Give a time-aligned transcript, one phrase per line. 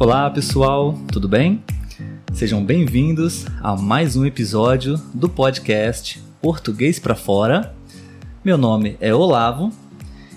[0.00, 1.62] Olá pessoal, tudo bem?
[2.32, 7.74] Sejam bem-vindos a mais um episódio do podcast Português para Fora.
[8.42, 9.70] Meu nome é Olavo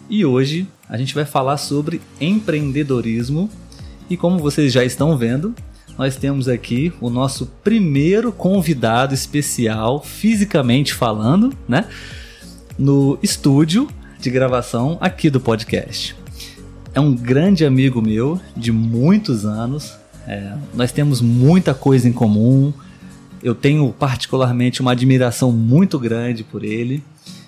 [0.10, 3.50] e hoje a gente vai falar sobre empreendedorismo
[4.10, 5.56] e como vocês já estão vendo,
[5.98, 11.86] nós temos aqui o nosso primeiro convidado especial, fisicamente falando, né?
[12.78, 13.88] No estúdio
[14.20, 16.22] de gravação aqui do podcast.
[16.96, 19.94] É um grande amigo meu de muitos anos.
[20.28, 22.72] É, nós temos muita coisa em comum.
[23.42, 27.04] Eu tenho particularmente uma admiração muito grande por ele.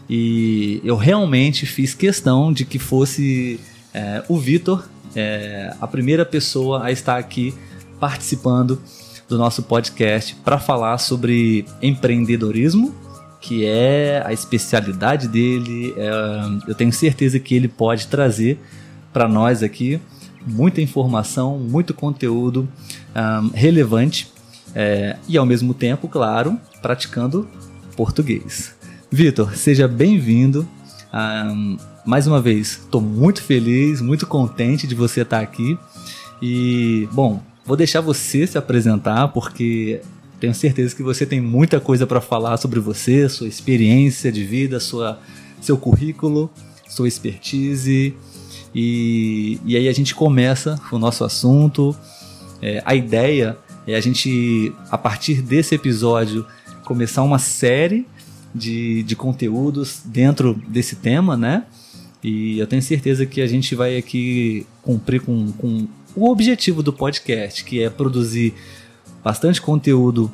[0.10, 3.60] E eu realmente fiz questão de que fosse
[3.94, 4.84] é, o Vitor
[5.16, 7.54] é, a primeira pessoa a estar aqui
[8.00, 8.82] participando
[9.30, 12.94] do nosso podcast para falar sobre empreendedorismo,
[13.40, 15.94] que é a especialidade dele.
[15.98, 16.12] É,
[16.68, 18.60] eu tenho certeza que ele pode trazer
[19.16, 19.98] para nós aqui
[20.46, 22.68] muita informação, muito conteúdo
[23.16, 24.28] um, relevante
[24.76, 27.48] é, e ao mesmo tempo, claro, praticando
[27.96, 28.76] português.
[29.10, 30.68] Vitor, seja bem-vindo.
[31.14, 35.80] Um, mais uma vez, estou muito feliz, muito contente de você estar aqui.
[36.42, 40.00] E, bom, Vou deixar você se apresentar porque
[40.40, 44.80] tenho certeza que você tem muita coisa para falar sobre você, sua experiência de vida,
[44.80, 45.20] sua,
[45.60, 46.52] seu currículo,
[46.88, 48.14] sua expertise.
[48.76, 51.96] E, e aí a gente começa o nosso assunto.
[52.62, 56.46] É, a ideia é a gente, a partir desse episódio,
[56.84, 58.06] começar uma série
[58.54, 61.64] de, de conteúdos dentro desse tema, né?
[62.22, 66.92] E eu tenho certeza que a gente vai aqui cumprir com, com o objetivo do
[66.92, 68.54] podcast, que é produzir
[69.24, 70.30] bastante conteúdo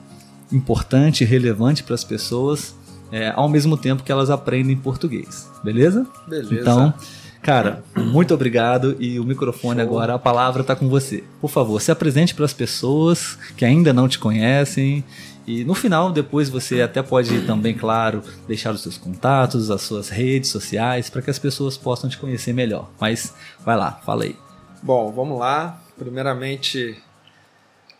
[0.52, 2.76] importante e relevante para as pessoas,
[3.11, 5.50] é, ao mesmo tempo que elas aprendem português.
[5.64, 6.08] Beleza?
[6.28, 6.61] Beleza.
[6.61, 6.94] Então,
[7.42, 9.89] cara, muito obrigado e o microfone Show.
[9.89, 11.23] agora, a palavra está com você.
[11.39, 15.04] Por favor, se apresente para as pessoas que ainda não te conhecem.
[15.45, 20.10] E no final, depois você até pode também, claro, deixar os seus contatos, as suas
[20.10, 22.89] redes sociais, para que as pessoas possam te conhecer melhor.
[22.99, 23.33] Mas
[23.66, 24.36] vai lá, fala aí.
[24.83, 25.82] Bom, vamos lá.
[25.98, 26.98] Primeiramente,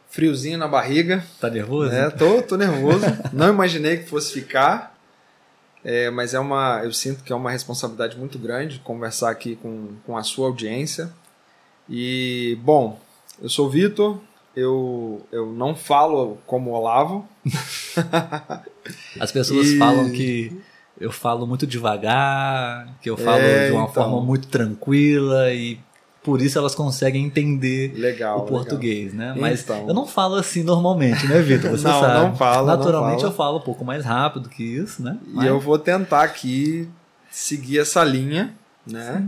[0.09, 1.23] friozinho na barriga.
[1.39, 1.91] Tá nervoso?
[1.91, 3.05] É, tô, tô nervoso.
[3.33, 4.91] Não imaginei que fosse ficar.
[5.83, 9.89] É, mas é uma, eu sinto que é uma responsabilidade muito grande conversar aqui com,
[10.05, 11.11] com a sua audiência.
[11.89, 12.99] E, bom,
[13.41, 14.19] eu sou o Vitor,
[14.55, 17.27] eu, eu não falo como Olavo.
[19.19, 19.77] As pessoas e...
[19.77, 20.61] falam que
[20.99, 23.93] eu falo muito devagar, que eu falo é, de uma então...
[23.93, 25.79] forma muito tranquila e
[26.23, 29.35] por isso elas conseguem entender legal, o português, legal.
[29.35, 29.41] né?
[29.41, 29.87] Mas então.
[29.87, 31.71] eu não falo assim normalmente, né, Vitor?
[31.71, 32.27] Você não, sabe.
[32.27, 35.17] Não falo, Naturalmente não eu falo um pouco mais rápido que isso, né?
[35.27, 35.45] Mas...
[35.45, 36.87] E eu vou tentar aqui
[37.31, 38.53] seguir essa linha,
[38.85, 39.27] né?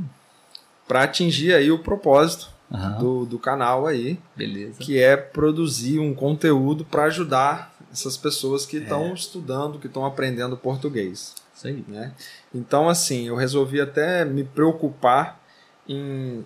[0.87, 2.97] Para atingir aí o propósito uhum.
[2.99, 4.19] do, do canal aí.
[4.35, 4.75] Beleza.
[4.79, 9.13] Que é produzir um conteúdo para ajudar essas pessoas que estão é.
[9.13, 11.33] estudando, que estão aprendendo português.
[11.55, 11.83] Isso aí.
[11.87, 12.11] Né?
[12.53, 15.39] Então, assim, eu resolvi até me preocupar
[15.87, 16.43] em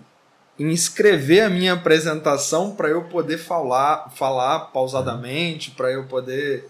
[0.59, 6.67] em escrever a minha apresentação para eu poder falar, falar pausadamente, para eu poder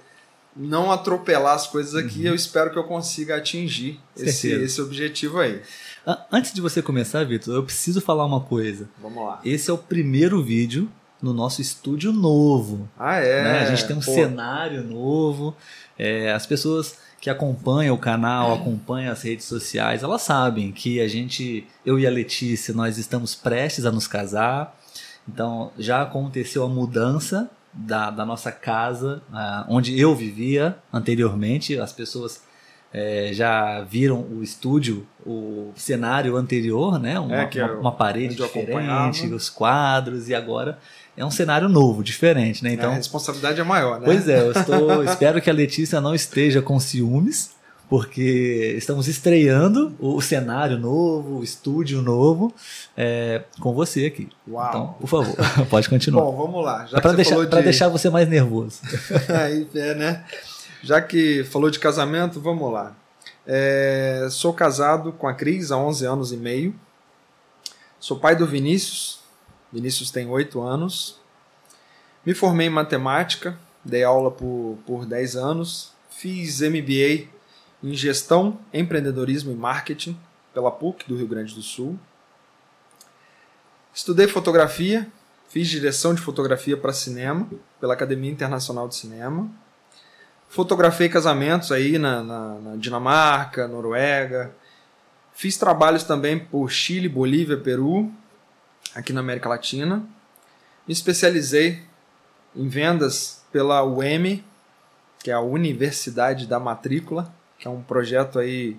[0.55, 2.21] não atropelar as coisas aqui.
[2.21, 2.27] Uhum.
[2.27, 5.61] Eu espero que eu consiga atingir esse, esse objetivo aí.
[6.31, 8.89] Antes de você começar, Vitor, eu preciso falar uma coisa.
[9.01, 9.39] Vamos lá.
[9.43, 10.89] Esse é o primeiro vídeo
[11.21, 12.89] no nosso estúdio novo.
[12.97, 13.43] Ah, é?
[13.43, 13.59] Né?
[13.59, 14.13] A gente tem um Pô.
[14.13, 15.55] cenário novo.
[15.97, 21.09] É, as pessoas que acompanham o canal, acompanham as redes sociais, elas sabem que a
[21.09, 24.79] gente, eu e a Letícia, nós estamos prestes a nos casar.
[25.27, 31.77] Então já aconteceu a mudança da, da nossa casa, uh, onde eu vivia anteriormente.
[31.77, 32.41] As pessoas
[32.93, 37.19] é, já viram o estúdio, o cenário anterior, né?
[37.19, 40.79] Uma, é, uma, uma parede diferente, os quadros, e agora
[41.17, 42.73] é um cenário novo, diferente, né?
[42.73, 44.05] Então, a responsabilidade é maior, né?
[44.05, 47.57] Pois é, eu estou, espero que a Letícia não esteja com ciúmes,
[47.89, 52.53] porque estamos estreando o cenário novo, o estúdio novo,
[52.95, 54.29] é, com você aqui.
[54.47, 54.69] Uau.
[54.69, 55.35] Então, por favor,
[55.69, 56.22] pode continuar.
[56.22, 56.85] Bom, vamos lá.
[56.85, 57.61] Já é para deixar, de...
[57.63, 58.79] deixar você mais nervoso.
[59.29, 60.23] Aí, é, né?
[60.82, 62.96] Já que falou de casamento, vamos lá.
[63.46, 66.76] É, sou casado com a Cris há 11 anos e meio.
[68.00, 69.20] Sou pai do Vinícius,
[69.72, 71.20] Vinícius tem 8 anos.
[72.26, 75.94] Me formei em matemática, dei aula por, por 10 anos.
[76.09, 77.28] Fiz MBA
[77.84, 80.18] em gestão, empreendedorismo e marketing
[80.53, 81.97] pela PUC do Rio Grande do Sul.
[83.94, 85.08] Estudei fotografia,
[85.50, 87.47] fiz direção de fotografia para cinema
[87.79, 89.50] pela Academia Internacional de Cinema.
[90.49, 94.53] Fotografei casamentos aí na, na, na Dinamarca, Noruega.
[95.34, 98.11] Fiz trabalhos também por Chile, Bolívia, Peru
[98.96, 100.03] aqui na América Latina.
[100.88, 101.84] Me especializei
[102.55, 104.44] em vendas pela UEM,
[105.20, 108.78] que é a Universidade da Matrícula, que é um projeto aí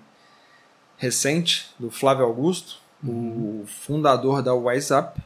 [0.97, 3.61] recente do Flávio Augusto, uhum.
[3.61, 5.21] o fundador da WhatsApp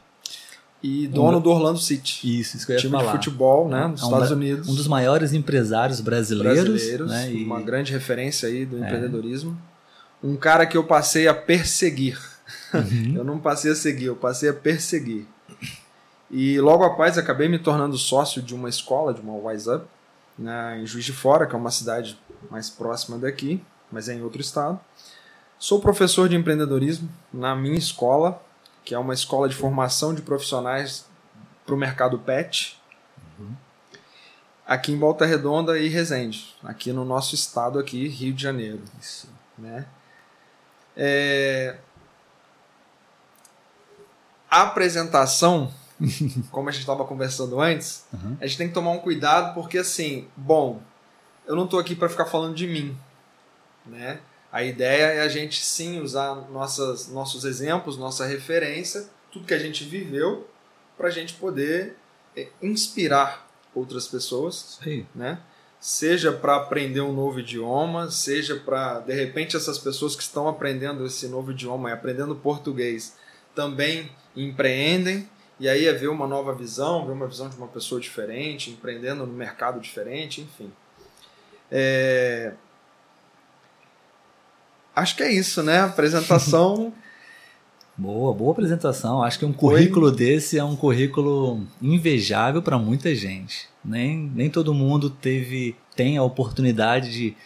[0.86, 2.38] e dono um, do Orlando City.
[2.40, 3.12] Isso, isso que eu ia time falar.
[3.12, 4.68] de futebol, né, nos é um Estados da, Unidos.
[4.68, 7.42] Um dos maiores empresários brasileiros, brasileiros, né, e...
[7.42, 8.80] uma grande referência aí do é.
[8.80, 9.56] empreendedorismo.
[10.22, 12.20] Um cara que eu passei a perseguir.
[12.74, 13.14] Uhum.
[13.16, 15.26] eu não passei a seguir, eu passei a perseguir.
[16.30, 19.86] E logo após acabei me tornando sócio de uma escola, de uma Wise Up,
[20.38, 22.20] né, em Juiz de Fora, que é uma cidade
[22.50, 24.78] mais próxima daqui, mas é em outro estado.
[25.58, 28.38] Sou professor de empreendedorismo na minha escola,
[28.84, 31.06] que é uma escola de formação de profissionais
[31.64, 32.78] para o mercado pet,
[33.38, 33.54] uhum.
[34.66, 38.82] aqui em Volta Redonda e Resende, aqui no nosso estado aqui, Rio de Janeiro.
[39.00, 39.28] Isso.
[39.56, 39.86] Né?
[40.96, 41.78] É...
[44.50, 45.72] A apresentação,
[46.50, 48.36] como a gente estava conversando antes, uhum.
[48.40, 50.82] a gente tem que tomar um cuidado porque assim, bom,
[51.46, 52.96] eu não estou aqui para ficar falando de mim,
[53.86, 54.20] né?
[54.54, 59.58] A ideia é a gente sim usar nossas, nossos exemplos, nossa referência, tudo que a
[59.58, 60.46] gente viveu,
[60.96, 61.96] para a gente poder
[62.36, 65.04] é, inspirar outras pessoas, sim.
[65.12, 65.40] né?
[65.80, 71.04] Seja para aprender um novo idioma, seja para de repente essas pessoas que estão aprendendo
[71.04, 73.16] esse novo idioma e aprendendo português
[73.56, 75.28] também empreendem
[75.58, 79.26] e aí é ver uma nova visão, ver uma visão de uma pessoa diferente, empreendendo
[79.26, 80.72] no mercado diferente, enfim.
[81.72, 82.52] É,
[84.94, 85.80] Acho que é isso, né?
[85.80, 86.92] Apresentação.
[87.96, 89.22] boa, boa apresentação.
[89.22, 93.68] Acho que um currículo desse é um currículo invejável para muita gente.
[93.84, 97.36] Nem, nem todo mundo teve tem a oportunidade de,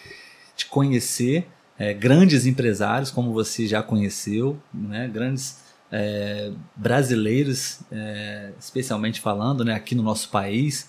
[0.56, 1.46] de conhecer
[1.78, 5.08] é, grandes empresários, como você já conheceu, né?
[5.08, 5.58] grandes
[5.92, 9.74] é, brasileiros, é, especialmente falando, né?
[9.74, 10.88] aqui no nosso país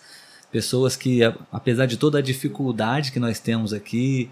[0.52, 4.30] pessoas que, apesar de toda a dificuldade que nós temos aqui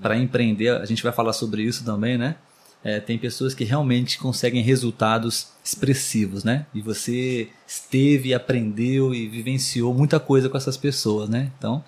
[0.00, 2.36] para empreender, a gente vai falar sobre isso também, né?
[2.82, 6.66] É, tem pessoas que realmente conseguem resultados expressivos, né?
[6.74, 11.50] E você esteve, aprendeu e vivenciou muita coisa com essas pessoas, né?
[11.58, 11.84] Então,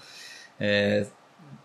[0.60, 1.06] é,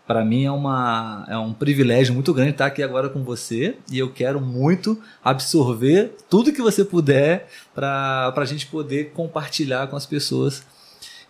[0.08, 4.00] para mim é, uma, é um privilégio muito grande estar aqui agora com você e
[4.00, 10.06] eu quero muito absorver tudo que você puder para a gente poder compartilhar com as
[10.06, 10.64] pessoas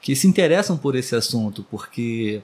[0.07, 2.41] que se interessam por esse assunto, porque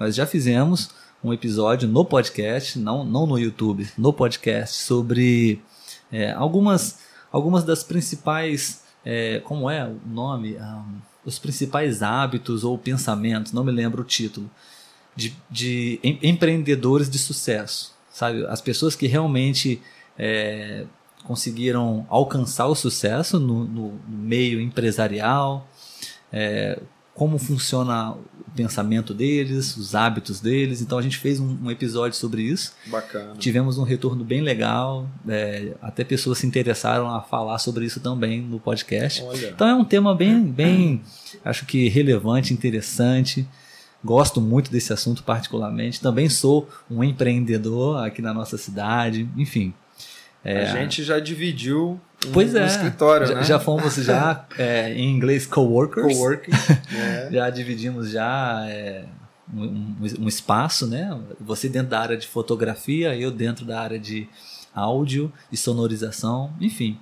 [0.00, 0.90] nós já fizemos
[1.22, 5.62] um episódio no podcast, não, não no YouTube, no podcast, sobre
[6.10, 6.98] é, algumas,
[7.30, 8.82] algumas das principais.
[9.04, 10.56] É, como é o nome?
[10.56, 14.50] Um, os principais hábitos ou pensamentos, não me lembro o título,
[15.14, 17.94] de, de em, empreendedores de sucesso.
[18.10, 18.44] Sabe?
[18.46, 19.80] As pessoas que realmente
[20.18, 20.84] é,
[21.22, 25.68] conseguiram alcançar o sucesso no, no, no meio empresarial,
[26.32, 26.76] é,
[27.14, 30.80] como funciona o pensamento deles, os hábitos deles.
[30.80, 32.74] Então a gente fez um, um episódio sobre isso.
[32.86, 33.34] Bacana.
[33.38, 35.08] Tivemos um retorno bem legal.
[35.28, 39.22] É, até pessoas se interessaram a falar sobre isso também no podcast.
[39.22, 39.48] Olha.
[39.48, 41.02] Então é um tema bem, bem,
[41.44, 43.46] acho que relevante, interessante.
[44.04, 46.00] Gosto muito desse assunto particularmente.
[46.00, 49.28] Também sou um empreendedor aqui na nossa cidade.
[49.36, 49.72] Enfim.
[50.44, 51.98] É, a gente já dividiu
[52.32, 52.66] Pois é.
[52.66, 53.44] escritório, já, né?
[53.44, 56.06] já fomos já é, em inglês coworkers.
[56.06, 56.52] Coworking.
[56.96, 57.28] É.
[57.32, 59.04] já dividimos já é,
[59.52, 61.18] um, um, espaço, né?
[61.40, 64.28] Você dentro da área de fotografia, eu dentro da área de
[64.74, 66.98] áudio e sonorização, enfim.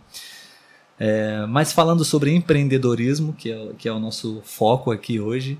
[0.98, 5.58] É, mas falando sobre empreendedorismo, que é, que é o nosso foco aqui hoje,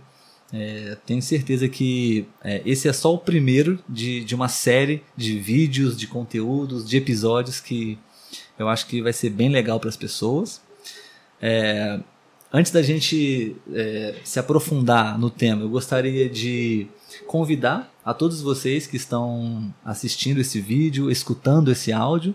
[0.52, 5.38] é, tenho certeza que é, esse é só o primeiro de, de uma série de
[5.38, 7.98] vídeos, de conteúdos, de episódios que
[8.62, 10.60] eu acho que vai ser bem legal para as pessoas.
[11.40, 12.00] É,
[12.52, 16.86] antes da gente é, se aprofundar no tema, eu gostaria de
[17.26, 22.34] convidar a todos vocês que estão assistindo esse vídeo, escutando esse áudio,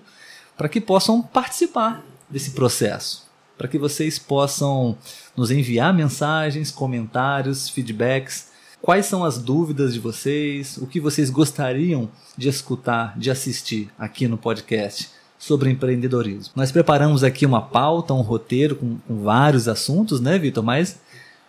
[0.57, 4.97] para que possam participar desse processo, para que vocês possam
[5.35, 8.49] nos enviar mensagens, comentários, feedbacks.
[8.81, 10.77] Quais são as dúvidas de vocês?
[10.77, 15.16] O que vocês gostariam de escutar, de assistir aqui no podcast?
[15.37, 16.53] Sobre empreendedorismo.
[16.55, 20.63] Nós preparamos aqui uma pauta, um roteiro com, com vários assuntos, né, Vitor?
[20.63, 20.99] Mas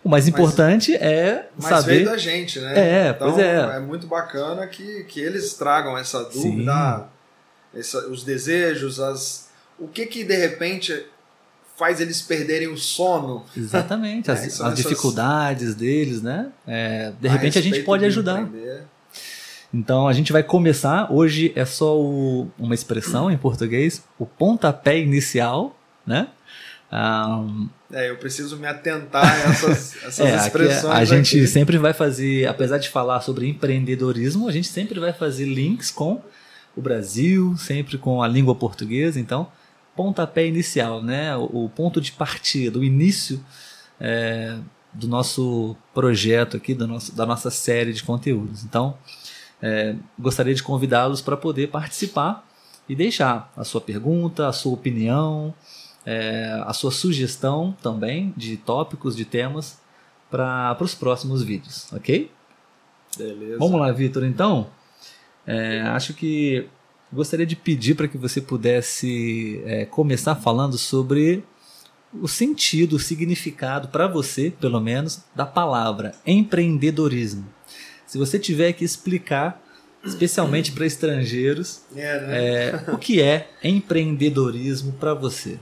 [0.03, 1.95] o mais importante mas, é mas saber.
[1.95, 2.73] veio da gente, né?
[2.77, 3.77] É, então, pois é.
[3.77, 7.07] É muito bacana que, que eles tragam essa dúvida,
[7.75, 11.05] essa, os desejos, as, o que que de repente
[11.77, 13.45] faz eles perderem o sono.
[13.55, 14.75] Exatamente, as, é, as essas...
[14.75, 16.51] dificuldades deles, né?
[16.67, 18.41] É, de a repente a gente pode ajudar.
[18.41, 18.83] Empreender.
[19.73, 21.11] Então a gente vai começar.
[21.11, 26.27] Hoje é só o, uma expressão em português, o pontapé inicial, né?
[26.91, 30.93] Um, é, eu preciso me atentar a essas, essas é, expressões.
[30.93, 31.47] a gente aqui.
[31.47, 36.21] sempre vai fazer, apesar de falar sobre empreendedorismo, a gente sempre vai fazer links com
[36.75, 39.19] o Brasil, sempre com a língua portuguesa.
[39.19, 39.51] Então,
[39.95, 41.35] pontapé inicial, né?
[41.35, 43.43] O, o ponto de partida, o início
[43.99, 44.57] é,
[44.93, 48.63] do nosso projeto aqui, do nosso, da nossa série de conteúdos.
[48.63, 48.97] Então,
[49.61, 52.47] é, gostaria de convidá-los para poder participar
[52.87, 55.53] e deixar a sua pergunta, a sua opinião,
[56.05, 59.79] é, a sua sugestão também de tópicos, de temas
[60.29, 62.31] para os próximos vídeos, ok?
[63.17, 63.57] Beleza.
[63.57, 64.67] Vamos lá, Vitor, então.
[65.45, 66.67] É, acho que
[67.11, 71.43] gostaria de pedir para que você pudesse é, começar falando sobre
[72.13, 77.45] o sentido, o significado para você, pelo menos, da palavra empreendedorismo.
[78.09, 79.61] Se você tiver que explicar,
[80.03, 82.45] especialmente para estrangeiros, É, né?
[82.87, 85.59] é, o que é empreendedorismo para você.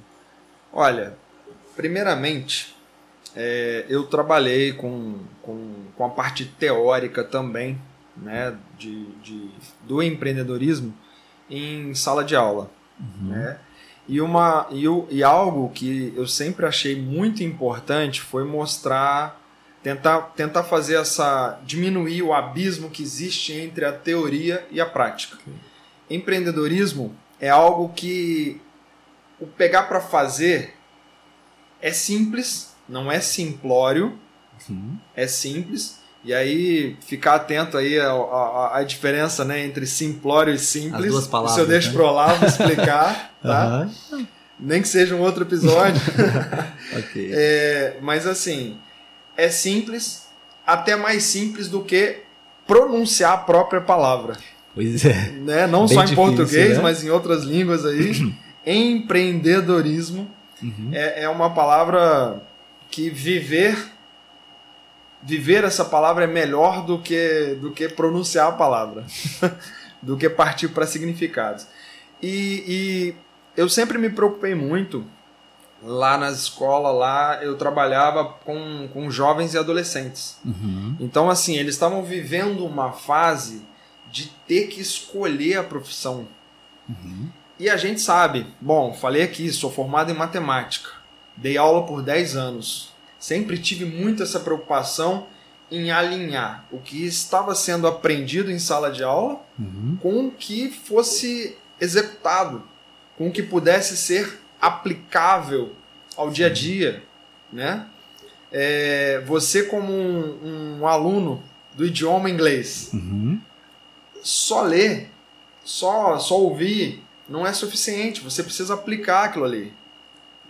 [0.71, 1.13] Olha,
[1.75, 2.73] primeiramente,
[3.35, 7.77] é, eu trabalhei com, com, com a parte teórica também
[8.15, 9.49] né, de, de,
[9.85, 10.93] do empreendedorismo
[11.49, 12.71] em sala de aula.
[13.21, 13.57] Né?
[14.07, 19.39] E, uma, e, o- e algo que eu sempre achei muito importante foi mostrar,
[19.95, 21.59] tentar, tentar fazer essa.
[21.63, 25.37] diminuir o abismo que existe entre a teoria e a prática.
[26.09, 28.59] Empreendedorismo é algo que
[29.39, 30.73] o pegar para fazer
[31.81, 34.17] é simples, não é simplório,
[34.69, 34.97] Uhum.
[35.15, 35.99] é simples.
[36.25, 41.05] E aí, ficar atento aí à, à- à diferença né, entre simplório e simples.
[41.05, 41.93] As duas palavras, Isso eu deixo né?
[41.93, 43.87] pro Olavo explicar, tá?
[44.11, 44.27] Aham.
[44.59, 46.01] Nem que seja um outro episódio.
[46.97, 47.29] Ok.
[47.33, 48.77] É, mas assim,
[49.37, 50.27] é simples,
[50.65, 52.17] até mais simples do que
[52.65, 54.35] pronunciar a própria palavra.
[54.75, 55.31] Pois é.
[55.31, 55.67] Né?
[55.67, 56.83] Não Bem só em difícil, português, né?
[56.83, 58.33] mas em outras línguas aí.
[58.65, 60.89] Empreendedorismo Uhum.
[60.91, 62.41] é, é uma palavra
[62.89, 63.77] que viver
[65.21, 69.05] viver essa palavra é melhor do que do que pronunciar a palavra
[70.01, 71.67] do que partir para significados
[72.23, 73.15] e, e
[73.55, 75.05] eu sempre me preocupei muito
[75.83, 80.95] lá na escola lá eu trabalhava com, com jovens e adolescentes Uhum.
[80.99, 83.61] então assim eles estavam vivendo uma fase
[84.11, 86.27] de ter que escolher a profissão
[86.89, 87.27] Uhum.
[87.59, 90.89] e a gente sabe, bom, falei aqui, sou formado em matemática,
[91.35, 95.27] dei aula por 10 anos, sempre tive muito essa preocupação
[95.69, 99.97] em alinhar o que estava sendo aprendido em sala de aula Uhum.
[100.01, 102.63] com o que fosse executado,
[103.17, 105.73] com o que pudesse ser aplicável
[106.15, 107.03] ao dia a dia,
[107.51, 107.85] né?
[108.51, 113.39] É, você como um, um aluno do idioma inglês, Uhum.
[114.21, 115.11] só ler,
[115.63, 118.21] só, só ouvir, não é suficiente.
[118.21, 119.73] Você precisa aplicar aquilo ali.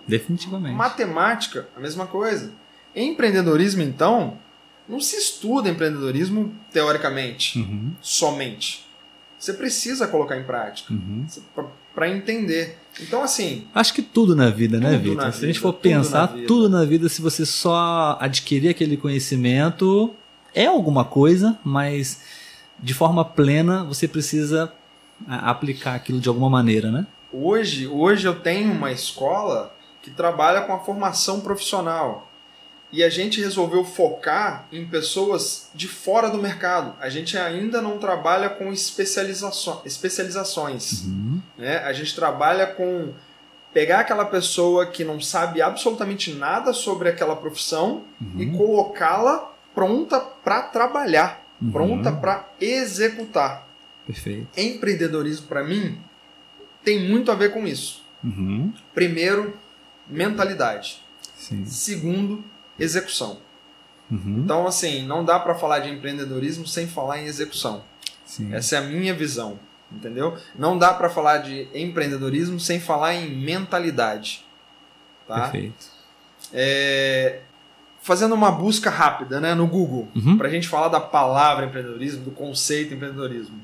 [0.07, 0.75] Definitivamente.
[0.75, 2.51] Matemática, a mesma coisa.
[2.95, 4.37] Empreendedorismo, então,
[4.87, 7.93] não se estuda empreendedorismo teoricamente, Uhum.
[8.01, 8.87] somente.
[9.37, 11.25] Você precisa colocar em prática Uhum.
[11.97, 12.77] Para entender.
[13.01, 15.33] Então, assim, Acho que tudo na vida, né, Vitor?
[15.33, 18.95] Se a gente for tudo pensar, na tudo na vida, se você só adquirir aquele
[18.97, 20.13] conhecimento,
[20.53, 22.21] é alguma coisa, mas
[22.79, 24.71] de forma plena você precisa
[25.27, 27.07] a- aplicar aquilo de alguma maneira, né?
[27.33, 32.29] hoje, hoje eu tenho uma escola que trabalha com a formação profissional.
[32.91, 36.96] E a gente resolveu focar em pessoas de fora do mercado.
[37.01, 41.03] A gente ainda não trabalha com especializaço- especializações.
[41.03, 41.41] Uhum.
[41.58, 41.77] né?
[41.79, 43.12] A gente trabalha com
[43.74, 48.03] pegar aquela pessoa que não sabe absolutamente nada sobre aquela profissão
[48.36, 48.58] e Uhum.
[48.58, 51.72] colocá-la pronta para trabalhar, Uhum.
[51.72, 53.67] pronta para executar.
[54.06, 54.48] Perfeito.
[54.58, 55.98] Empreendedorismo, para mim,
[56.84, 58.01] tem muito a ver com isso.
[58.24, 58.74] Uhum.
[58.96, 59.58] Primeiro,
[60.08, 61.01] mentalidade.
[61.38, 61.65] Sim.
[61.65, 62.44] Segundo,
[62.79, 63.38] execução.
[64.10, 64.41] Uhum.
[64.43, 67.84] Então, assim, não dá para falar de empreendedorismo sem falar em execução.
[68.25, 68.53] Sim.
[68.53, 69.60] Essa é a minha visão,
[69.91, 70.38] entendeu?
[70.57, 74.46] Não dá para falar de empreendedorismo sem falar em mentalidade.
[75.27, 75.41] Tá?
[75.41, 75.86] Perfeito.
[76.53, 77.39] É,
[78.01, 80.38] Fazendo uma busca rápida né, no Google, Uhum.
[80.38, 83.60] para a gente falar da palavra empreendedorismo, do conceito empreendedorismo.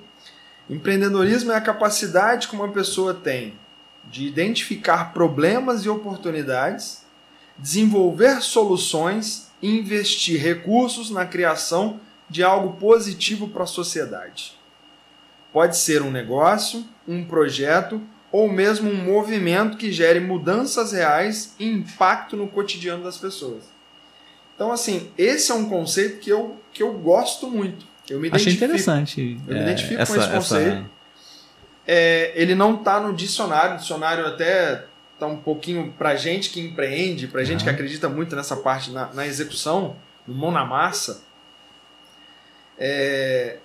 [0.70, 3.54] Empreendedorismo é a capacidade que uma pessoa tem
[4.04, 7.03] de identificar problemas e oportunidades,
[7.58, 14.58] desenvolver soluções e investir recursos na criação de algo positivo para a sociedade.
[15.52, 21.68] Pode ser um negócio, um projeto ou mesmo um movimento que gere mudanças reais e
[21.68, 23.64] impacto no cotidiano das pessoas.
[24.56, 27.86] Então, assim, esse é um conceito que eu, que eu gosto muito.
[28.10, 28.66] Eu me Achei identifico.
[28.66, 29.38] interessante.
[29.48, 30.68] Eu me é, identifico com essa, esse conceito.
[30.78, 30.86] essa-
[31.86, 34.86] É, ele não está no dicionário, o dicionário até
[35.24, 37.64] tá um pouquinho pra gente que empreende, pra gente Uhum.
[37.66, 39.96] que acredita muito nessa parte na, na execução,
[40.28, 41.24] no mão na massa,
[42.78, 43.58] é,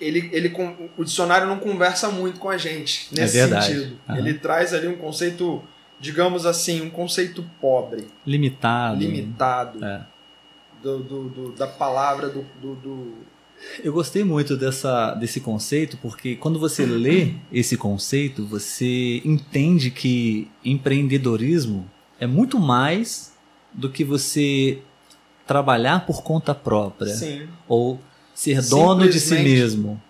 [0.00, 0.52] ele, ele,
[0.96, 3.98] o dicionário não conversa muito com a gente nesse É sentido.
[4.08, 4.18] Aham.
[4.18, 5.62] Ele traz ali um conceito,
[6.00, 8.98] digamos assim, um conceito pobre, Limitado.
[8.98, 10.02] limitado É.
[10.82, 13.14] do, do- do- da palavra do- do-
[13.82, 20.48] Eu gostei muito dessa, desse conceito porque quando você lê esse conceito, você entende que
[20.64, 21.88] empreendedorismo
[22.20, 23.32] é muito mais
[23.72, 24.78] do que você
[25.46, 27.48] trabalhar por conta própria Sim.
[27.66, 28.00] ou
[28.34, 30.00] ser dono de si mesmo.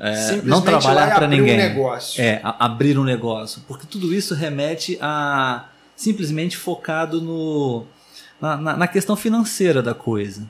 [0.00, 1.54] É, não trabalhar e para abrir ninguém.
[1.54, 2.22] Um negócio.
[2.22, 3.62] É, a- abrir um negócio.
[3.66, 7.84] Porque tudo isso remete a simplesmente focado no,
[8.40, 10.48] na, na- na questão financeira da coisa.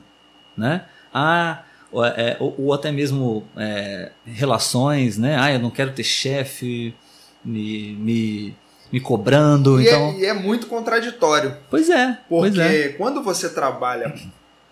[0.55, 0.85] Né?
[1.13, 5.37] Ah, ou, é, ou- ou até mesmo é, relações, né?
[5.39, 6.93] Ah, eu não quero ter chefe
[7.43, 8.55] me, me,
[8.91, 9.79] me cobrando.
[9.81, 11.55] E, então, é, e é muito contraditório.
[11.69, 12.89] pois é, pois Porque é.
[12.89, 14.13] quando você trabalha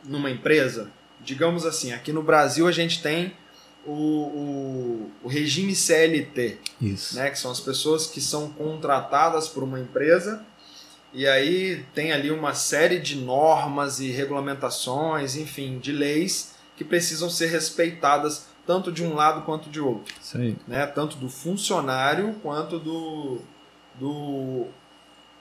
[0.03, 0.89] numa empresa,
[1.23, 3.33] digamos assim, aqui no Brasil a gente tem
[3.85, 7.15] o, o- o regime CLT, Isso.
[7.15, 10.45] né, que são as pessoas que são contratadas por uma empresa
[11.13, 17.29] e aí tem ali uma série de normas e regulamentações, enfim, de leis que precisam
[17.29, 20.13] ser respeitadas tanto de um lado quanto de outro
[20.67, 20.85] né?
[20.87, 23.41] Tanto do funcionário quanto do,
[23.95, 24.67] do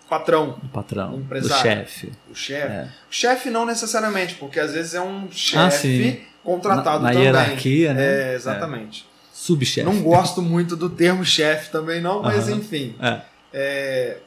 [0.08, 1.62] patrão, O patrão, do Empresário.
[1.62, 2.12] chefe.
[2.30, 2.72] o chefe.
[2.72, 2.84] É.
[3.10, 5.78] O chefe não necessariamente, porque às vezes é um Ah, chefe
[6.12, 6.20] sim.
[6.44, 7.24] contratado na, na também.
[7.24, 8.32] hierarquia, né?
[8.32, 9.06] É, exatamente.
[9.32, 9.82] Subchefe.
[9.84, 12.56] Não gosto muito do termo chefe também não, mas Aham.
[12.58, 12.94] enfim.
[13.00, 13.20] É.
[13.52, 14.18] É,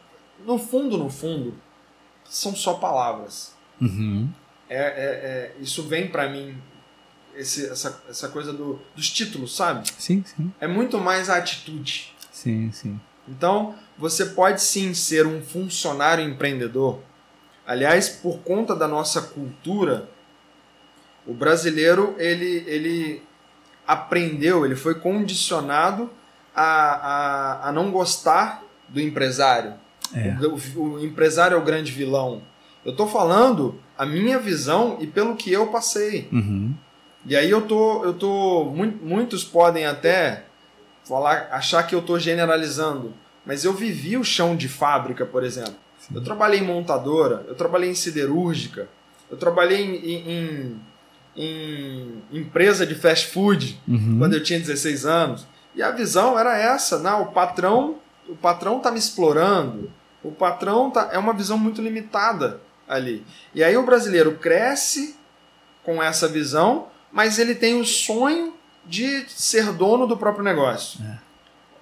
[0.46, 1.56] no fundo, no fundo,
[2.26, 3.54] são só palavras.
[3.82, 4.30] Uhum.
[4.70, 6.56] É, é- é- isso vem pra mim,
[7.40, 9.90] esse- essa, essa coisa do- dos títulos, sabe?
[9.98, 10.52] Sim, sim.
[10.60, 12.14] É muito mais a atitude.
[12.32, 13.00] Sim, sim.
[13.28, 17.00] Então, você pode sim ser um funcionário empreendedor.
[17.66, 20.10] Aliás, por conta da nossa cultura,
[21.26, 23.24] o brasileiro ele, ele
[23.88, 26.10] aprendeu, ele foi condicionado
[26.56, 29.74] a, a, a não gostar do empresário.
[30.14, 30.36] É.
[30.76, 32.42] O, o empresário é o grande vilão.
[32.84, 36.28] Eu estou falando a minha visão e pelo que eu passei.
[36.32, 36.74] Uhum.
[37.30, 40.46] E aí eu tô, eu tô, mui- muitos podem até
[41.08, 43.14] falar, achar que eu tô generalizando,
[43.46, 45.76] mas eu vivi o chão de fábrica, por exemplo.
[46.00, 46.16] Sim.
[46.16, 48.90] Eu trabalhei em montadora, eu trabalhei em siderúrgica,
[49.30, 50.82] eu trabalhei em, em-
[51.38, 54.18] em empresa de fast food Uhum.
[54.20, 55.46] quando eu tinha 16 anos.
[55.76, 59.92] E a visão era essa, não, o patrão, o patrão tá me explorando.
[60.24, 63.24] O patrão tá, é uma visão muito limitada ali.
[63.54, 65.16] E aí o brasileiro cresce
[65.84, 68.54] com essa visão, mas ele tem o sonho
[68.86, 71.00] de ser dono do próprio negócio.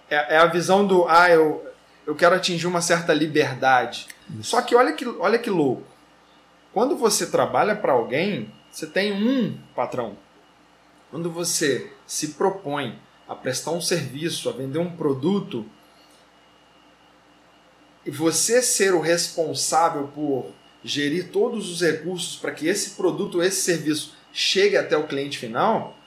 [0.09, 1.65] É, é a visão do, ah, eu,
[2.05, 4.07] eu quero atingir uma certa liberdade.
[4.29, 4.51] Isso.
[4.51, 5.83] Só que olha que, olha que louco.
[6.73, 10.17] Quando você trabalha para alguém, você tem um patrão.
[11.09, 15.65] Quando você se propõe a prestar um serviço, a vender um produto,
[18.05, 20.51] e você ser o responsável por
[20.83, 25.97] gerir todos os recursos para que esse produto, esse serviço chegue até o cliente final,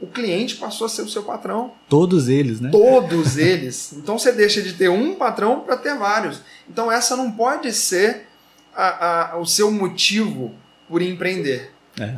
[0.00, 1.72] o cliente passou a ser o seu patrão.
[1.86, 2.70] Todos eles, né?
[2.70, 3.92] Todos eles.
[3.92, 6.40] Então você deixa de ter um patrão para ter vários.
[6.70, 8.26] Então essa não pode ser
[8.74, 10.54] a- a- o seu motivo
[10.88, 11.70] por empreender.
[12.00, 12.14] É.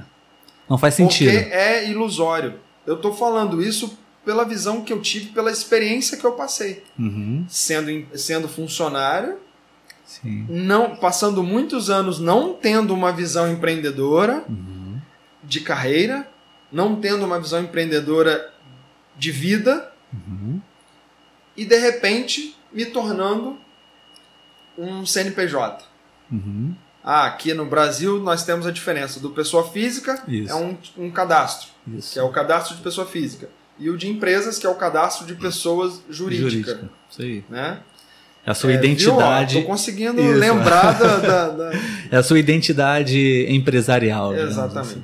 [0.69, 1.33] Não faz sentido.
[1.33, 2.61] Porque é ilusório.
[2.87, 6.85] Eu estou falando isso pela visão que eu tive, pela experiência que eu passei.
[6.99, 7.45] Uhum.
[7.49, 9.39] Sendo, sendo funcionário,
[10.05, 10.47] Sim.
[10.49, 14.80] não passando muitos anos não tendo uma visão empreendedora Uhum.
[15.51, 16.29] De carreira,
[16.71, 18.53] não tendo uma visão empreendedora
[19.17, 20.61] de vida, Uhum.
[21.57, 23.59] e de repente me tornando
[24.79, 25.85] um CNPJ.
[26.31, 26.75] Uhum.
[27.03, 30.53] Ah, aqui no Brasil nós temos a diferença do pessoa física Isso.
[30.53, 32.13] é um, um cadastro, Isso.
[32.13, 35.27] que é o cadastro de pessoa física, e o de empresas, que é o cadastro
[35.27, 36.51] de pessoas jurídica.
[36.51, 36.91] Jurídica.
[37.11, 37.45] Isso aí.
[37.49, 37.81] Né?
[38.47, 39.61] É a sua É, identidade.
[39.61, 40.39] Tô conseguindo Isso.
[40.39, 41.71] lembrar da- da- da,
[42.11, 44.33] É a sua identidade empresarial.
[44.35, 45.03] digamos assim.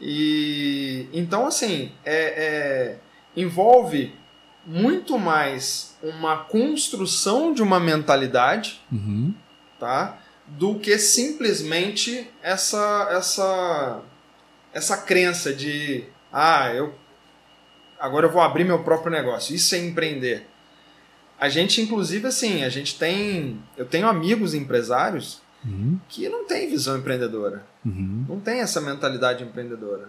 [0.00, 2.98] E então assim é, é-
[3.36, 4.14] envolve
[4.64, 8.80] muito mais uma construção de uma mentalidade.
[8.90, 9.34] Uhum.
[9.78, 10.18] tá?
[10.46, 14.00] Do que simplesmente essa essa
[14.72, 16.94] essa crença de ah eu
[17.98, 19.54] agora eu vou abrir meu próprio negócio.
[19.54, 20.46] Isso é empreender.
[21.38, 25.98] A gente inclusive assim a gente tem eu tenho amigos empresários Uhum.
[26.08, 28.24] que não têm visão empreendedora Uhum.
[28.28, 30.08] não tem essa mentalidade empreendedora.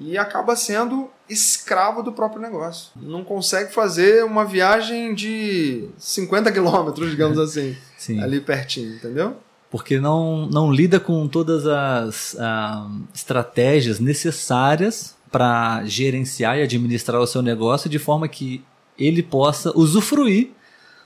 [0.00, 2.90] e acaba sendo escravo do próprio negócio.
[2.94, 8.20] Não consegue fazer uma viagem de 50 quilômetros, digamos assim, Sim.
[8.22, 9.36] ali pertinho, entendeu?
[9.70, 17.26] Porque não, não lida com todas as ah, estratégias necessárias para gerenciar e administrar o
[17.26, 18.64] seu negócio de forma que
[18.98, 20.50] ele possa usufruir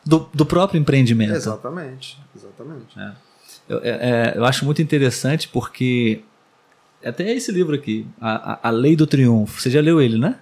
[0.04, 1.34] do, do próprio empreendimento.
[1.34, 2.98] Exatamente, exatamente.
[2.98, 3.12] É.
[3.68, 6.20] Eu, é, é, eu acho muito interessante porque
[7.04, 10.36] até esse livro aqui, a, a, Lei do Triunfo, você já leu ele, né?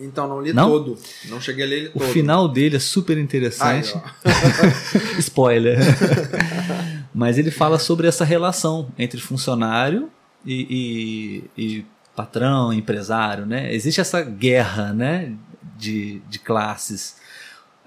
[0.00, 0.68] Então, não li Não?
[0.70, 0.98] todo.
[1.28, 2.08] Não cheguei a ler ele O todo.
[2.12, 3.92] final dele é super interessante.
[3.96, 4.00] ó.
[5.18, 5.78] Spoiler.
[7.12, 10.08] Mas ele fala sobre essa relação entre funcionário
[10.46, 13.74] e, e- e patrão, empresário, né?
[13.74, 15.32] Existe essa guerra, né?
[15.76, 17.16] De, de classes.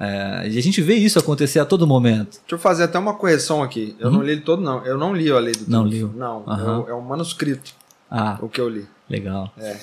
[0.03, 2.39] É, e a gente vê isso acontecer a todo momento.
[2.39, 3.95] Deixa eu fazer até uma correção aqui.
[3.99, 4.13] Eu Uhum.
[4.15, 4.83] não li ele todo, não.
[4.83, 6.07] Eu não li a Lei do Não Triunfo.
[6.13, 6.19] liu?
[6.19, 6.73] Não, Aham.
[6.73, 7.71] é, o- é um manuscrito
[8.09, 8.87] Ah, o que eu li.
[9.09, 9.53] legal.
[9.57, 9.77] É.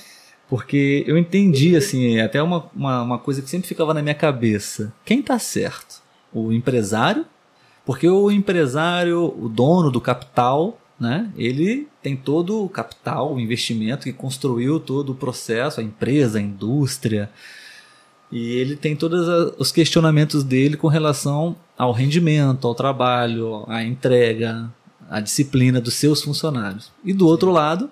[0.49, 4.93] Porque eu entendi, assim, até uma, uma, uma coisa que sempre ficava na minha cabeça.
[5.05, 6.03] Quem tá certo?
[6.33, 7.25] O empresário?
[7.87, 11.31] Porque o empresário, o dono do capital, né?
[11.37, 16.43] Ele tem todo o capital, o investimento que construiu todo o processo, a empresa, a
[16.43, 17.31] indústria.
[18.31, 24.71] E ele tem todos os questionamentos dele com relação ao rendimento, ao trabalho, à entrega,
[25.09, 26.93] à disciplina dos seus funcionários.
[27.05, 27.91] E do outro lado,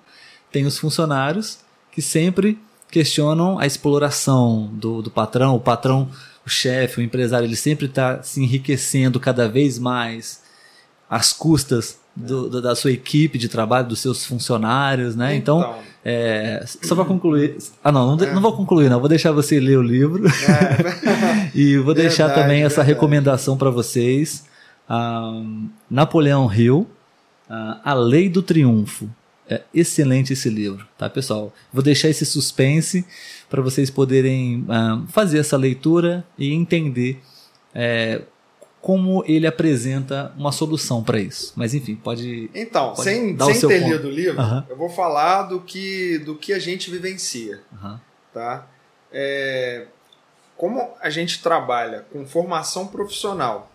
[0.52, 1.58] tem os funcionários
[1.90, 2.58] que sempre
[2.90, 5.54] questionam a exploração do, do patrão.
[5.54, 6.10] O patrão,
[6.44, 10.42] o chefe, o empresário, ele sempre está se enriquecendo cada vez mais
[11.08, 15.36] às custas do- do- da sua equipe de trabalho, dos seus funcionários, né?
[15.36, 15.74] Então,
[16.04, 17.56] é, só para concluir.
[17.84, 18.32] Ah, não, não, É.
[18.32, 18.98] não vou concluir, não.
[18.98, 20.24] Vou deixar você ler o livro.
[21.54, 22.88] e vou deixar Verdade, também essa verdade.
[22.94, 24.44] recomendação para vocês.
[24.88, 25.42] Ah,
[25.90, 26.86] Napoleão Hill,
[27.50, 29.08] ah, A Lei do Triunfo.
[29.48, 31.52] É excelente esse livro, tá, pessoal?
[31.72, 33.06] Vou deixar esse suspense
[33.48, 37.20] para vocês poderem ah, fazer essa leitura e entender
[37.72, 38.22] é,
[38.86, 41.52] como ele apresenta uma solução para isso.
[41.56, 42.48] Mas enfim, pode.
[42.54, 43.92] Então, Pode sem, sem ter ponto.
[43.92, 47.62] lido o livro, eu vou falar do que, do que a gente vivencia.
[48.32, 48.64] Tá?
[49.12, 49.88] É,
[50.56, 53.72] como a gente trabalha com formação profissional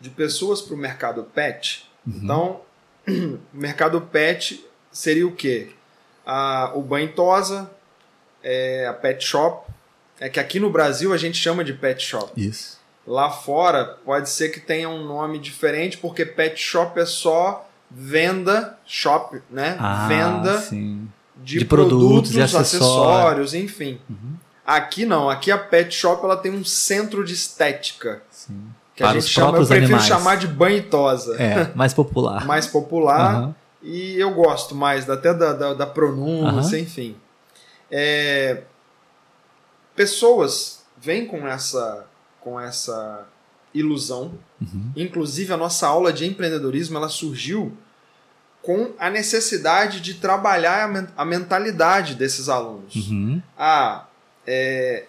[0.00, 2.20] de pessoas para o mercado pet, Uhum.
[2.20, 2.60] então
[3.54, 5.68] o mercado pet seria o quê?
[6.26, 7.70] A, o banho tosa,
[8.42, 9.70] é, a pet shop,
[10.18, 12.32] é que aqui no Brasil a gente chama de pet shop.
[12.36, 12.79] Isso.
[13.06, 18.78] Lá fora pode ser que tenha um nome diferente, porque pet shop é só venda,
[18.86, 19.76] shop, né?
[19.80, 21.08] Ah, venda sim.
[21.36, 21.98] de, De produtos
[22.30, 22.72] produtos, e acessórios.
[22.74, 23.98] acessórios, enfim.
[24.08, 24.34] Uhum.
[24.66, 28.22] Aqui não, aqui a pet shop ela tem um centro de estética.
[28.30, 28.68] sim.
[28.94, 30.04] Que Para a os gente chama, eu prefiro animais.
[30.04, 31.40] chamar de banho e tosa.
[31.42, 32.44] É, mais popular.
[32.46, 33.34] Mais popular.
[33.34, 33.54] Aham.
[33.82, 36.82] E eu gosto mais até da, da, da pronúncia, Aham.
[36.84, 37.16] enfim.
[37.90, 38.62] É,
[39.96, 42.04] pessoas vêm com essa,
[42.40, 43.26] com essa
[43.74, 44.32] ilusão.
[44.60, 44.92] Uhum.
[44.96, 47.72] Inclusive, a nossa aula de empreendedorismo ela surgiu
[48.62, 52.94] com a necessidade de trabalhar a men- a mentalidade desses alunos.
[52.94, 53.40] Uhum.
[53.56, 54.06] Ah,
[54.46, 55.06] é,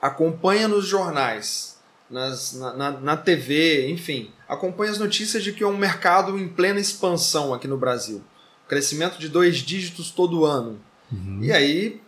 [0.00, 1.78] acompanha nos jornais,
[2.10, 6.48] nas- na, na, na TV, enfim, acompanha as notícias de que é um mercado em
[6.48, 8.22] plena expansão aqui no Brasil.
[8.68, 10.80] Crescimento de dois dígitos todo ano.
[11.10, 11.38] Uhum.
[11.42, 12.00] E aí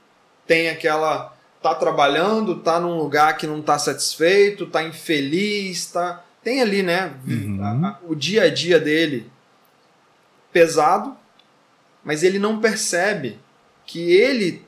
[0.47, 1.33] tem aquela.
[1.65, 6.23] Tá trabalhando, tá num lugar que não tá satisfeito, tá infeliz, tá.
[6.43, 7.15] Tem ali, né?
[7.27, 7.59] Uhum.
[7.65, 9.31] a- a- o dia a dia dele
[10.53, 11.17] pesado,
[12.05, 13.39] mas ele não percebe
[13.87, 14.63] que ele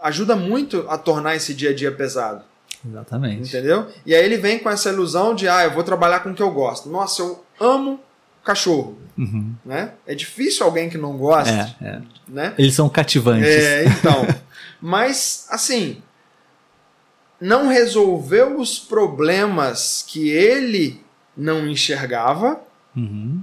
[0.00, 2.42] ajuda muito a tornar esse dia a dia pesado.
[2.88, 3.48] Exatamente.
[3.48, 3.88] Entendeu?
[4.06, 6.42] E aí ele vem com essa ilusão de, ah, eu vou trabalhar com o que
[6.42, 6.88] eu gosto.
[6.88, 8.00] Nossa, eu amo
[8.44, 9.52] cachorro, Uhum.
[9.64, 9.94] né?
[10.06, 12.00] É difícil alguém que não gosta, É, é.
[12.28, 12.54] né?
[12.56, 13.48] Eles são cativantes.
[13.48, 14.26] É, então.
[14.80, 16.00] Mas, assim,
[17.40, 21.02] não resolveu os problemas que ele
[21.36, 22.60] não enxergava,
[22.96, 23.42] Uhum.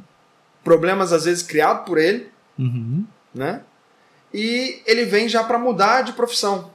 [0.63, 2.29] problemas às vezes criados por ele,
[2.59, 3.05] Uhum.
[3.33, 3.61] né?
[4.33, 6.69] E ele vem já para mudar de profissão.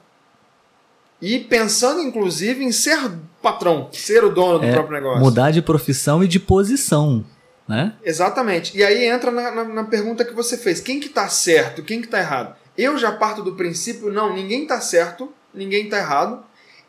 [1.20, 2.98] E pensando, inclusive, em ser
[3.40, 5.20] patrão, ser o dono do É, próprio negócio.
[5.20, 7.24] Mudar de profissão e de posição,
[7.68, 7.94] né?
[8.02, 8.76] Exatamente.
[8.76, 10.80] E aí entra na, na- na pergunta que você fez.
[10.80, 11.82] Quem que tá certo?
[11.82, 12.56] Quem que tá errado?
[12.76, 16.42] Eu já parto do princípio, não, ninguém tá certo, ninguém tá errado.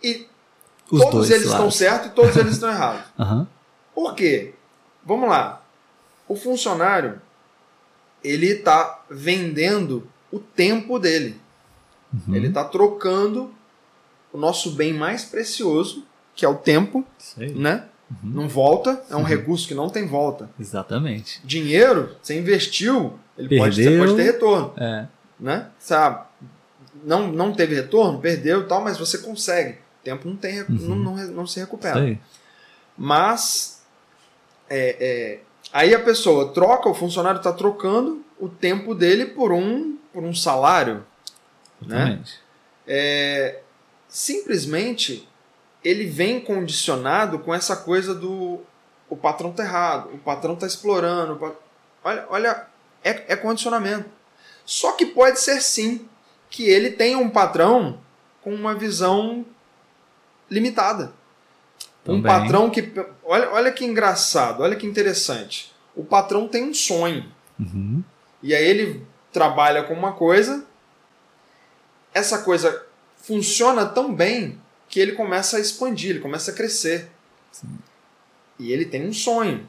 [0.03, 0.27] E
[0.91, 3.03] Os todos eles estão certos e todos eles estão errados.
[3.17, 3.47] Aham.
[3.95, 4.53] Por quê?
[5.05, 5.61] Vamos lá.
[6.27, 7.21] O funcionário,
[8.23, 11.39] ele está vendendo o tempo dele.
[12.13, 12.35] Uhum.
[12.35, 13.53] Ele está trocando
[14.31, 17.05] o nosso bem mais precioso, que é o tempo,
[17.37, 17.51] aí.
[17.53, 17.85] né?
[18.23, 18.29] Uhum.
[18.31, 19.23] Não volta, é um Uhum.
[19.25, 20.49] recurso que não tem volta.
[20.59, 21.39] Exatamente.
[21.43, 25.07] Dinheiro, você investiu, ele pode, você pode ter retorno, É.
[25.39, 25.67] né?
[25.79, 26.25] Sabe?
[27.05, 29.77] não, não teve retorno, perdeu e tal, mas você consegue.
[30.03, 30.67] Tempo não, tem, uhum.
[30.69, 32.19] não, não, não, se recupera.
[32.97, 33.81] Mas
[34.69, 35.39] é, é,
[35.71, 40.33] aí a pessoa troca, o funcionário está trocando o tempo dele por um, por um
[40.33, 41.05] salário.
[41.81, 42.21] Né?
[42.85, 43.61] É,
[44.07, 45.27] simplesmente
[45.83, 48.61] ele vem condicionado com essa coisa do
[49.09, 51.35] o patrão tá errado, o patrão tá explorando.
[51.35, 51.53] Pat...
[52.03, 52.67] Olha, olha
[53.03, 54.09] é, é condicionamento.
[54.65, 56.07] Só que pode ser sim
[56.49, 57.99] que ele tenha um patrão
[58.41, 59.45] com uma visão
[60.53, 61.13] limitada.
[62.03, 62.19] Também.
[62.19, 62.91] Um patrão que.
[63.23, 65.73] Olha, olha que engraçado, olha que interessante.
[65.95, 67.25] O patrão tem um sonho.
[67.59, 68.03] Uhum.
[68.41, 70.65] E aí ele trabalha com uma coisa,
[72.13, 72.85] essa coisa
[73.17, 77.09] funciona tão bem que ele começa a expandir, ele começa a crescer.
[77.51, 77.79] Sim.
[78.59, 79.65] E ele tem um sonho.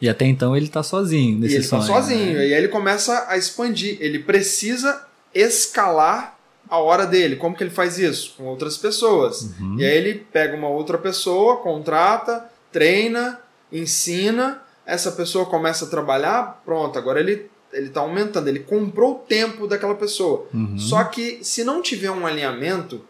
[0.00, 1.82] E até então ele está sozinho nesse e ele tá sonho.
[1.82, 2.36] Está sozinho.
[2.36, 2.48] Né?
[2.48, 3.96] E aí ele começa a expandir.
[4.00, 6.38] Ele precisa escalar
[6.70, 7.36] a hora dele.
[7.36, 8.34] Como que ele faz isso?
[8.36, 9.42] Com outras pessoas.
[9.58, 9.76] Uhum.
[9.78, 13.40] E aí ele pega uma outra pessoa, contrata, treina,
[13.72, 14.62] ensina.
[14.86, 19.68] Essa pessoa começa a trabalhar, pronto, agora ele ele está aumentando, ele comprou o tempo
[19.68, 20.48] daquela pessoa.
[20.52, 20.76] Uhum.
[20.76, 23.00] Só que se não tiver um alinhamento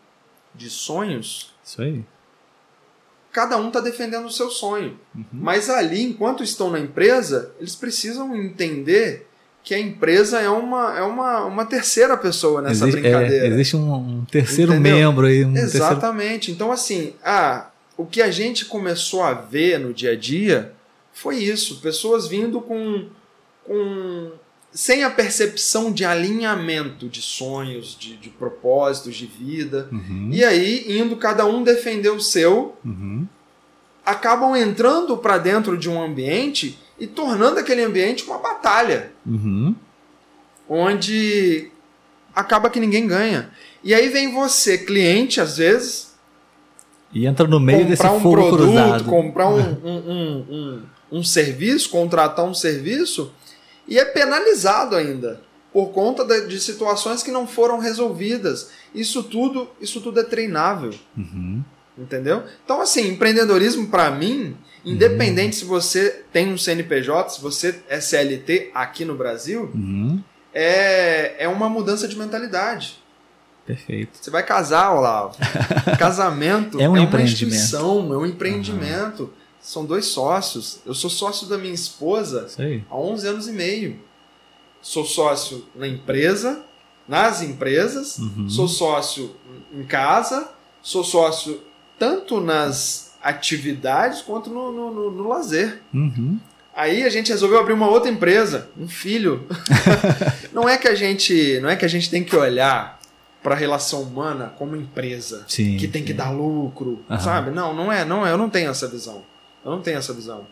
[0.55, 2.05] de sonhos, isso aí
[3.33, 4.99] cada um está defendendo o seu sonho.
[5.15, 5.25] Uhum.
[5.33, 9.29] Mas ali, enquanto estão na empresa, eles precisam entender
[9.63, 13.47] que a empresa é uma, é uma, uma terceira pessoa nessa existe, brincadeira.
[13.47, 14.97] É, existe um, um terceiro Entendeu?
[14.97, 15.45] membro aí.
[15.45, 16.29] Um Exatamente.
[16.29, 16.55] Terceiro...
[16.55, 20.73] Então, assim, ah, o que a gente começou a ver no dia a dia
[21.13, 23.07] foi isso: pessoas vindo com,
[23.65, 24.33] com
[24.73, 29.89] sem a percepção de alinhamento de sonhos, de, de propósitos de vida.
[29.93, 30.31] Uhum.
[30.33, 33.27] E aí, indo cada um defender o seu, uhum.
[34.05, 39.13] acabam entrando para dentro de um ambiente e tornando aquele ambiente uma batalha.
[39.27, 39.75] Uhum.
[40.69, 41.71] Onde
[42.35, 43.51] acaba que ninguém ganha.
[43.83, 46.15] E aí vem você, cliente, às vezes.
[47.13, 49.05] E entra no meio desse um fogo produto, cruzado.
[49.05, 53.33] comprar um, um, um, um, serviço, contratar um serviço
[53.89, 55.41] e é penalizado ainda
[55.73, 58.71] por conta de, situações que não foram resolvidas.
[58.95, 60.95] Isso tudo, isso tudo é treinável.
[61.17, 61.63] Uhum.
[61.97, 62.45] Entendeu?
[62.65, 65.61] Então, assim, empreendedorismo para mim, independente uhum.
[65.61, 70.23] se você tem um CNPJ, se você é CLT aqui no Brasil, uhum.
[70.53, 72.99] é, é uma mudança de mentalidade.
[73.67, 74.19] Perfeito.
[74.21, 75.37] Você vai casar, Olavo.
[75.99, 79.33] Casamento é, um é uma instituição, é um empreendimento.
[79.61, 80.81] São dois sócios.
[80.85, 82.49] Eu sou sócio da minha esposa
[82.89, 84.01] há 11 anos e meio.
[84.83, 86.63] Sou sócio na empresa,
[87.07, 88.49] nas empresas, uhum.
[88.49, 89.37] sou sócio
[89.73, 90.51] em casa,
[90.83, 91.61] sou sócio
[91.99, 95.81] tanto nas atividades quanto no, no, no, no lazer.
[95.93, 96.39] Uhum.
[96.75, 99.47] Aí a gente resolveu abrir uma outra empresa, um filho.
[100.53, 102.99] não é que a gente, não é que a gente tem que olhar
[103.43, 106.07] para a relação humana como empresa, sim, que tem sim.
[106.07, 107.21] que dar lucro, uhum.
[107.21, 107.51] sabe?
[107.51, 109.23] Não, não é, não é, eu não tenho essa visão.
[109.65, 110.47] Eu não tenho essa visão.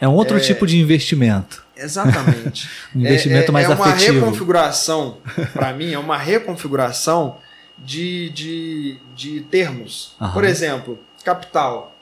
[0.00, 0.40] É um outro é...
[0.40, 1.64] tipo de investimento.
[1.76, 2.68] Exatamente.
[2.94, 4.20] um investimento é, é, mais é uma afetivo.
[4.20, 5.18] reconfiguração,
[5.54, 7.38] para mim, é uma reconfiguração
[7.78, 10.14] de, de, de termos.
[10.20, 10.32] Uhum.
[10.32, 11.93] Por exemplo, capital.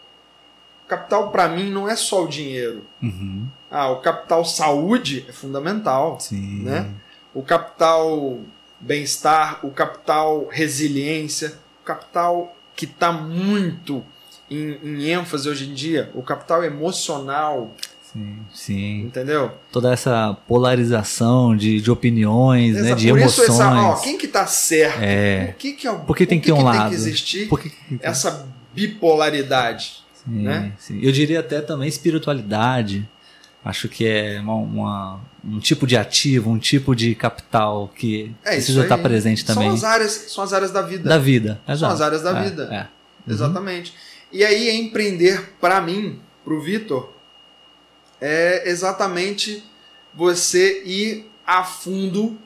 [0.93, 2.85] Capital, para mim, não é só o dinheiro.
[3.03, 3.47] Uhum.
[3.71, 6.21] Ah, o capital saúde é fundamental.
[6.21, 6.65] Sim.
[6.65, 6.87] Né?
[7.33, 8.39] O capital
[8.79, 14.05] bem-estar, o capital resiliência, o capital que está muito
[14.51, 17.75] em, em ênfase hoje em dia, o capital emocional.
[18.13, 19.01] Sim, sim.
[19.05, 19.51] Entendeu?
[19.71, 23.49] Toda essa polarização de, de opiniões, né, de Por emoções.
[23.49, 25.01] Isso essa, ó, quem que tá certo?
[25.01, 25.47] É.
[25.47, 26.81] Por que, que é, Por que tem que ter um que lado?
[26.81, 30.02] Tem que existir Por que, essa bipolaridade?
[30.25, 30.73] Sim, né?
[30.79, 31.01] sim.
[31.03, 33.09] Eu diria até também espiritualidade.
[33.65, 38.53] Acho que é uma, uma, um tipo de ativo, um tipo de capital que é,
[38.53, 39.69] precisa estar presente também.
[39.69, 41.09] São as áreas, são as áreas da vida.
[41.09, 41.79] Da vida, exato.
[41.79, 42.69] São as áreas da é, vida.
[42.73, 42.81] É.
[42.81, 43.35] Uhum.
[43.35, 43.95] Exatamente.
[44.33, 47.13] E aí empreender para mim, para o Vitor,
[48.21, 49.63] é exatamente
[50.13, 52.37] você ir a fundo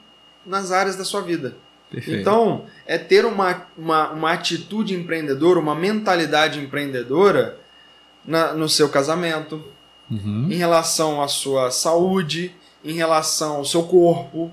[0.45, 1.57] nas áreas da sua vida.
[1.91, 2.21] Perfeito.
[2.21, 7.59] Então, é ter uma, uma, uma atitude empreendedora, uma mentalidade empreendedora
[8.27, 9.63] na, no seu casamento,
[10.11, 10.49] uhum.
[10.51, 14.51] em relação à sua saúde, em relação ao seu corpo,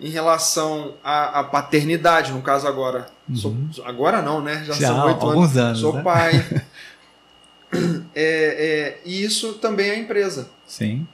[0.00, 3.06] em relação à, à paternidade, no caso agora.
[3.28, 3.36] Uhum.
[3.72, 4.64] Sou, agora não, né?
[4.64, 5.56] Já, Já são oito anos.
[5.56, 5.80] anos.
[5.80, 6.02] Sou né?
[6.02, 6.62] pai.
[8.14, 10.50] é, é, e isso também é a empresa.
[10.66, 11.06] Sim.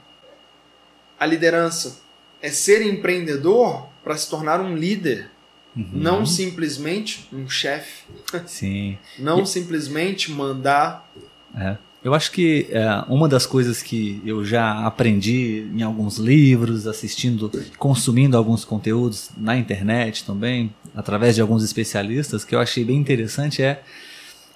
[1.19, 1.99] A liderança
[2.41, 5.29] é ser empreendedor para se tornar um líder.
[5.75, 5.89] Uhum.
[5.93, 8.03] Não simplesmente um chefe.
[8.47, 8.97] Sim.
[9.19, 9.45] Não e...
[9.47, 11.09] simplesmente mandar.
[11.55, 11.77] É.
[12.03, 17.51] Eu acho que é, uma das coisas que eu já aprendi em alguns livros, assistindo,
[17.77, 23.61] consumindo alguns conteúdos na internet também, através de alguns especialistas, que eu achei bem interessante
[23.61, 23.81] é,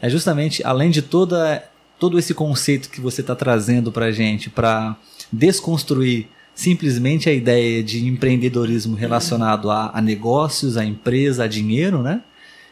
[0.02, 1.64] é justamente, além de toda,
[2.00, 4.96] todo esse conceito que você está trazendo para gente, para
[5.30, 12.22] desconstruir simplesmente a ideia de empreendedorismo relacionado a, a negócios, a empresa, a dinheiro, né?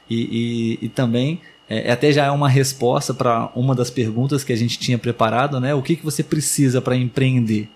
[0.10, 4.52] E, e, e também é, até já é uma resposta para uma das perguntas que
[4.52, 5.74] a gente tinha preparado, né?
[5.74, 7.70] O que, que você precisa para empreender?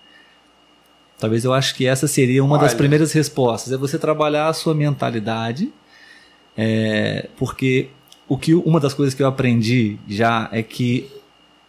[1.18, 2.64] Talvez eu acho que essa seria uma Olha.
[2.64, 3.72] das primeiras respostas.
[3.72, 5.72] É você trabalhar a sua mentalidade,
[6.54, 7.88] é, porque
[8.28, 11.10] o que uma das coisas que eu aprendi já é que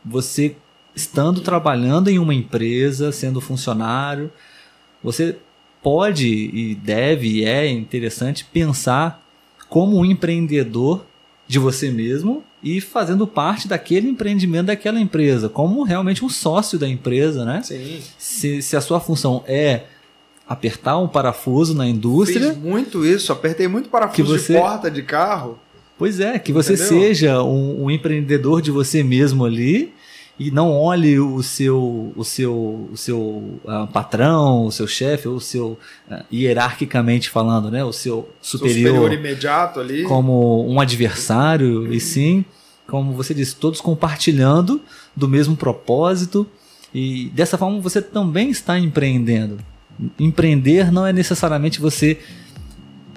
[0.04, 0.54] você
[0.94, 4.30] estando trabalhando em uma empresa, sendo funcionário,
[5.02, 5.38] você
[5.82, 9.26] pode e deve e é interessante pensar
[9.70, 11.06] como um empreendedor
[11.48, 16.88] de você mesmo e fazendo parte daquele empreendimento daquela empresa, como realmente um sócio da
[16.88, 17.62] empresa, né?
[17.64, 18.02] Sim.
[18.18, 19.84] Se, se a sua função é
[20.48, 22.54] apertar um parafuso na indústria.
[22.54, 24.54] Fiz muito isso, apertei muito parafuso você...
[24.54, 25.60] de porta de carro.
[25.98, 26.90] Pois é, que você Entendeu?
[26.90, 29.94] seja um, um, empreendedor de você mesmo ali
[30.40, 35.40] e não olhe o seu o seu o seu uh, patrão, o seu chefe, o
[35.40, 35.78] seu
[36.10, 40.04] uh, hierarquicamente falando, né, o seu superior, superior imediato ali.
[40.04, 42.46] como um adversário e sim,
[42.88, 44.82] como você disse, todos compartilhando
[45.16, 46.48] do mesmo propósito.
[46.94, 49.60] E dessa forma você também está empreendendo.
[50.20, 52.20] Empreender não é necessariamente você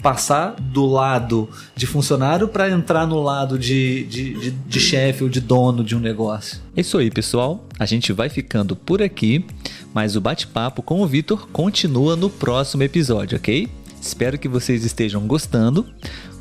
[0.02, 5.28] passar do lado de funcionário para entrar no lado de, de, de, de chefe ou
[5.28, 6.58] de dono de um negócio.
[6.76, 7.64] É isso aí, pessoal.
[7.78, 9.44] A gente vai ficando por aqui,
[9.92, 13.68] mas o bate-papo com o Vitor continua no próximo episódio, ok?
[14.00, 15.86] Espero que vocês estejam gostando.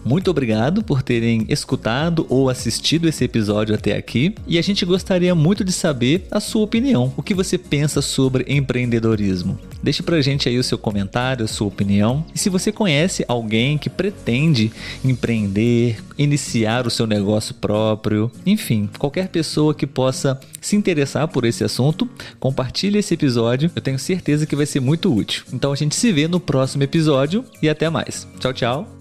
[0.03, 5.35] Muito obrigado por terem escutado ou assistido esse episódio até aqui e a gente gostaria
[5.35, 7.13] muito de saber a sua opinião.
[7.15, 9.59] O que você pensa sobre empreendedorismo?
[9.81, 12.25] Deixe pra gente aí o seu comentário, a sua opinião.
[12.35, 14.71] E se você conhece alguém que pretende
[15.03, 21.63] empreender, iniciar o seu negócio próprio, enfim, qualquer pessoa que possa se interessar por esse
[21.63, 22.09] assunto,
[22.39, 23.71] compartilhe esse episódio.
[23.73, 25.43] Eu tenho certeza que vai ser muito útil.
[25.53, 28.27] Então a gente se vê no próximo episódio e até mais.
[28.39, 28.98] Tchau, tchau.